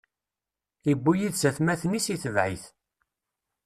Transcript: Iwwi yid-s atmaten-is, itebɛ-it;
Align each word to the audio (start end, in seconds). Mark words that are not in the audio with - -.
Iwwi 0.91 1.13
yid-s 1.19 1.43
atmaten-is, 1.49 2.05
itebɛ-it; 2.15 2.65